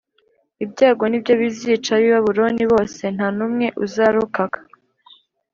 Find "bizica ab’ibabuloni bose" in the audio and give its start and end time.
1.41-3.03